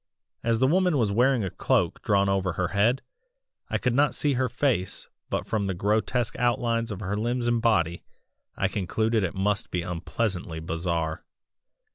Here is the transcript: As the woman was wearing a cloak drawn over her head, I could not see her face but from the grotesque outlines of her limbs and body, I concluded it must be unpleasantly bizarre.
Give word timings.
As 0.43 0.59
the 0.59 0.65
woman 0.65 0.97
was 0.97 1.11
wearing 1.11 1.43
a 1.43 1.51
cloak 1.51 2.01
drawn 2.01 2.27
over 2.27 2.53
her 2.53 2.69
head, 2.69 3.03
I 3.69 3.77
could 3.77 3.93
not 3.93 4.15
see 4.15 4.33
her 4.33 4.49
face 4.49 5.07
but 5.29 5.45
from 5.45 5.67
the 5.67 5.75
grotesque 5.75 6.35
outlines 6.39 6.89
of 6.89 7.01
her 7.01 7.15
limbs 7.15 7.45
and 7.47 7.61
body, 7.61 8.03
I 8.57 8.67
concluded 8.67 9.23
it 9.23 9.35
must 9.35 9.69
be 9.69 9.83
unpleasantly 9.83 10.59
bizarre. 10.59 11.23